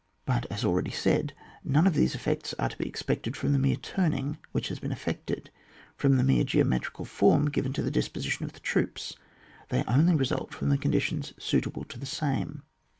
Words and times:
But 0.25 0.47
as 0.49 0.65
already 0.65 0.89
said, 0.89 1.33
none 1.63 1.85
of 1.85 1.93
these 1.93 2.15
effects 2.15 2.55
are 2.57 2.69
to 2.69 2.77
be 2.79 2.87
expected 2.87 3.37
from 3.37 3.53
the 3.53 3.59
mere 3.59 3.75
turning 3.75 4.39
which 4.51 4.69
has 4.69 4.79
been 4.79 4.91
effected, 4.91 5.51
from 5.95 6.17
the 6.17 6.23
mere 6.23 6.43
geometrical 6.43 7.05
form 7.05 7.51
given 7.51 7.71
to 7.73 7.83
the 7.83 7.91
disposition 7.91 8.43
of 8.43 8.53
the 8.53 8.59
troops, 8.61 9.15
they 9.69 9.83
only 9.83 10.15
result 10.15 10.55
from 10.55 10.69
the 10.69 10.77
conditions 10.79 11.33
suitable 11.37 11.83
to 11.83 11.99
the 11.99 12.07
same. 12.07 12.63